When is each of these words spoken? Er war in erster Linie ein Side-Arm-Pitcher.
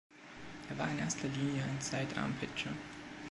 Er 0.71 0.79
war 0.79 0.89
in 0.89 0.97
erster 0.97 1.27
Linie 1.27 1.61
ein 1.61 1.79
Side-Arm-Pitcher. 1.79 2.71